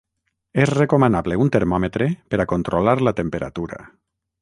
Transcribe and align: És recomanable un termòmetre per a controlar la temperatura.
És 0.63 0.71
recomanable 0.71 1.37
un 1.45 1.53
termòmetre 1.57 2.09
per 2.33 2.41
a 2.41 2.49
controlar 2.55 2.99
la 3.09 3.17
temperatura. 3.25 3.85